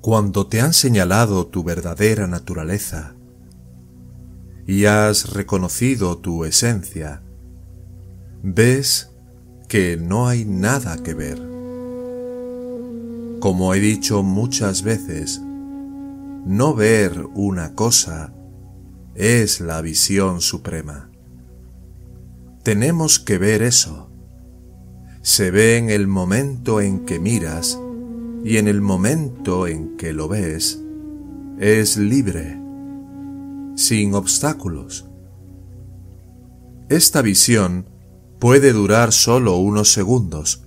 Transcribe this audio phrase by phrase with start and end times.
[0.00, 3.16] Cuando te han señalado tu verdadera naturaleza
[4.66, 7.22] y has reconocido tu esencia,
[8.42, 9.10] ves
[9.68, 11.38] que no hay nada que ver.
[13.40, 15.40] Como he dicho muchas veces,
[16.46, 18.32] no ver una cosa
[19.14, 21.10] es la visión suprema.
[22.62, 24.10] Tenemos que ver eso.
[25.22, 27.78] Se ve en el momento en que miras
[28.48, 30.82] y en el momento en que lo ves,
[31.58, 32.58] es libre,
[33.74, 35.06] sin obstáculos.
[36.88, 37.90] Esta visión
[38.38, 40.62] puede durar solo unos segundos,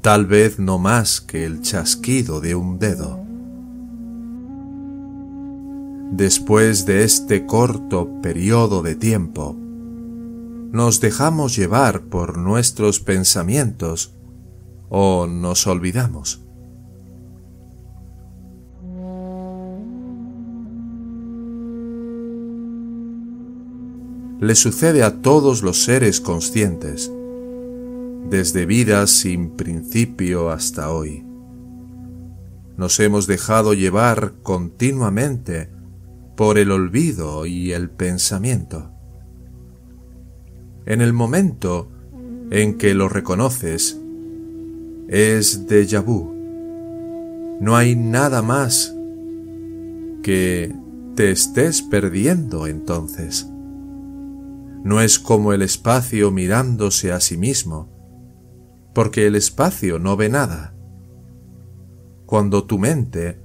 [0.00, 3.20] tal vez no más que el chasquido de un dedo.
[6.12, 9.54] Después de este corto periodo de tiempo,
[10.72, 14.14] nos dejamos llevar por nuestros pensamientos
[14.88, 16.47] o nos olvidamos.
[24.40, 27.10] Le sucede a todos los seres conscientes,
[28.30, 31.24] desde vidas sin principio hasta hoy.
[32.76, 35.70] Nos hemos dejado llevar continuamente
[36.36, 38.92] por el olvido y el pensamiento.
[40.86, 41.90] En el momento
[42.52, 43.98] en que lo reconoces,
[45.08, 46.32] es déjà vu.
[47.60, 48.94] No hay nada más
[50.22, 50.72] que
[51.16, 53.48] te estés perdiendo entonces.
[54.84, 57.88] No es como el espacio mirándose a sí mismo,
[58.94, 60.74] porque el espacio no ve nada.
[62.26, 63.40] Cuando tu mente,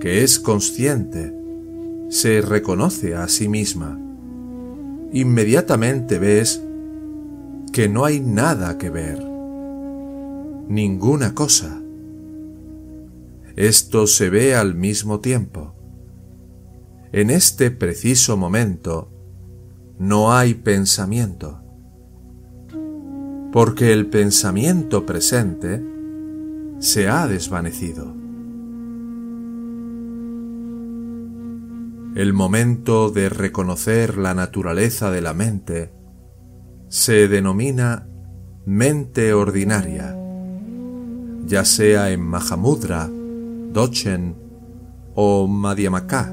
[0.00, 1.32] que es consciente,
[2.08, 3.98] se reconoce a sí misma,
[5.12, 6.62] inmediatamente ves
[7.72, 9.24] que no hay nada que ver,
[10.68, 11.80] ninguna cosa.
[13.56, 15.74] Esto se ve al mismo tiempo.
[17.12, 19.13] En este preciso momento
[19.98, 21.60] no hay pensamiento,
[23.52, 25.82] porque el pensamiento presente
[26.78, 28.14] se ha desvanecido.
[32.14, 35.92] El momento de reconocer la naturaleza de la mente
[36.88, 38.06] se denomina
[38.66, 40.16] mente ordinaria,
[41.44, 43.10] ya sea en Mahamudra,
[43.72, 44.36] Dochen
[45.14, 46.32] o Madhyamaka.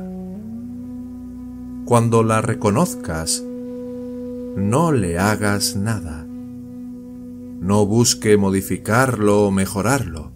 [1.85, 3.43] Cuando la reconozcas,
[4.55, 6.25] no le hagas nada.
[6.25, 10.31] No busque modificarlo o mejorarlo.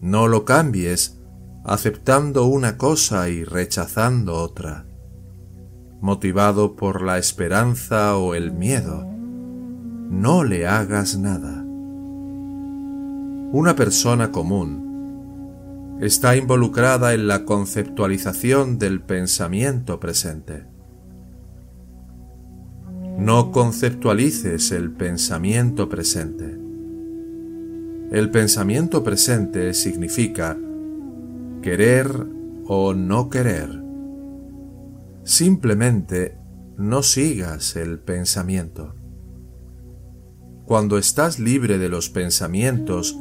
[0.00, 1.22] No lo cambies
[1.64, 4.84] aceptando una cosa y rechazando otra,
[6.00, 9.06] motivado por la esperanza o el miedo,
[10.10, 11.64] no le hagas nada.
[13.52, 20.71] Una persona común está involucrada en la conceptualización del pensamiento presente.
[23.18, 26.58] No conceptualices el pensamiento presente.
[28.10, 30.58] El pensamiento presente significa
[31.62, 32.26] querer
[32.66, 33.82] o no querer.
[35.24, 36.36] Simplemente
[36.76, 38.94] no sigas el pensamiento.
[40.64, 43.16] Cuando estás libre de los pensamientos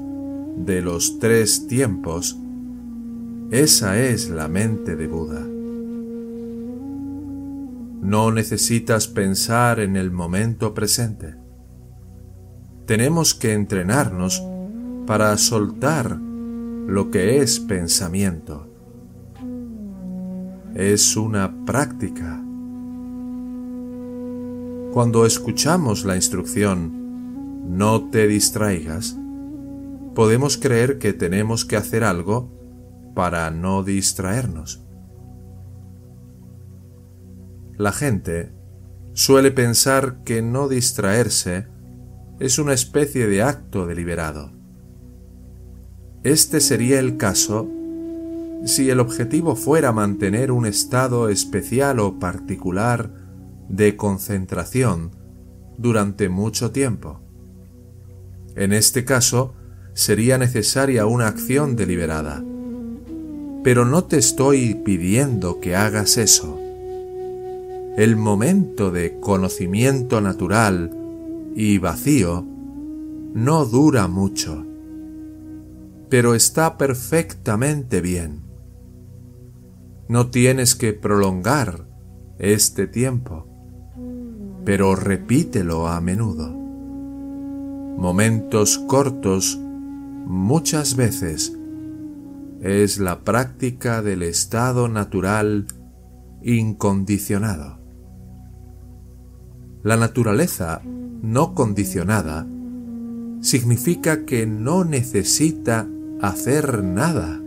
[0.57, 2.37] de los tres tiempos,
[3.51, 5.60] esa es la mente de Buda.
[8.01, 11.35] No necesitas pensar en el momento presente.
[12.87, 14.43] Tenemos que entrenarnos
[15.05, 18.67] para soltar lo que es pensamiento.
[20.73, 22.43] Es una práctica.
[24.93, 29.15] Cuando escuchamos la instrucción, no te distraigas,
[30.15, 32.51] podemos creer que tenemos que hacer algo
[33.13, 34.81] para no distraernos.
[37.81, 38.51] La gente
[39.13, 41.65] suele pensar que no distraerse
[42.39, 44.51] es una especie de acto deliberado.
[46.23, 47.67] Este sería el caso
[48.65, 53.15] si el objetivo fuera mantener un estado especial o particular
[53.67, 55.15] de concentración
[55.79, 57.19] durante mucho tiempo.
[58.55, 59.55] En este caso,
[59.95, 62.45] sería necesaria una acción deliberada.
[63.63, 66.60] Pero no te estoy pidiendo que hagas eso.
[67.97, 70.91] El momento de conocimiento natural
[71.55, 72.45] y vacío
[73.33, 74.65] no dura mucho
[76.11, 78.41] pero está perfectamente bien.
[80.09, 81.87] No tienes que prolongar
[82.37, 83.47] este tiempo,
[84.65, 86.49] pero repítelo a menudo.
[87.97, 89.57] Momentos cortos
[90.25, 91.57] muchas veces
[92.59, 95.65] es la práctica del estado natural
[96.43, 97.79] incondicionado.
[99.83, 102.47] La naturaleza no condicionada
[103.41, 105.87] significa que no necesita
[106.21, 107.41] hacer nada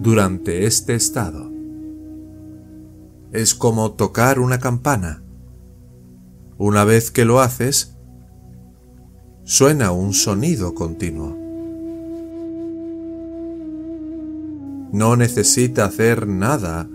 [0.00, 1.48] durante este estado.
[3.32, 5.22] Es como tocar una campana.
[6.56, 7.96] Una vez que lo haces,
[9.44, 11.36] suena un sonido continuo.
[14.92, 16.88] No necesita hacer nada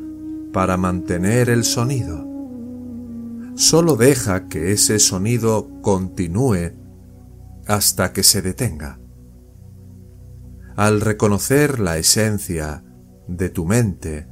[0.51, 2.32] para mantener el sonido.
[3.55, 6.73] Solo deja que ese sonido continúe
[7.67, 8.99] hasta que se detenga.
[10.75, 12.83] Al reconocer la esencia
[13.27, 14.27] de tu mente,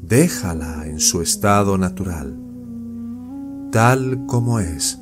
[0.00, 2.38] déjala en su estado natural,
[3.70, 4.98] tal como es.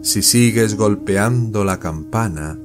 [0.00, 2.58] Si sigues golpeando la campana,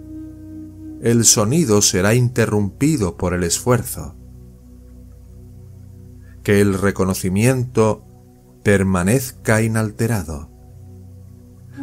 [1.01, 4.15] el sonido será interrumpido por el esfuerzo.
[6.43, 8.08] Que el reconocimiento
[8.69, 10.47] permanezca inalterado.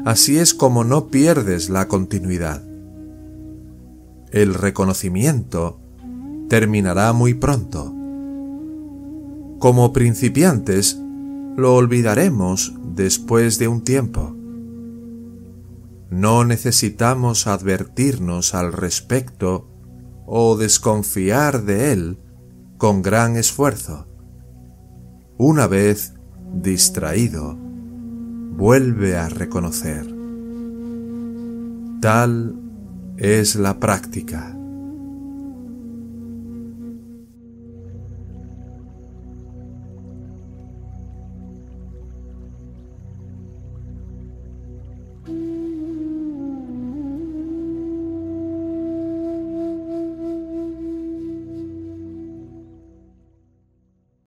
[0.05, 2.63] Así es como no pierdes la continuidad.
[4.31, 5.81] El reconocimiento
[6.49, 7.93] terminará muy pronto.
[9.59, 10.97] Como principiantes,
[11.57, 14.37] lo olvidaremos después de un tiempo.
[16.09, 19.67] No necesitamos advertirnos al respecto
[20.25, 22.21] o desconfiar de él
[22.79, 24.07] con gran esfuerzo.
[25.37, 26.16] Una vez
[26.63, 30.07] distraído, vuelve a reconocer.
[32.01, 32.55] Tal
[33.17, 34.56] es la práctica.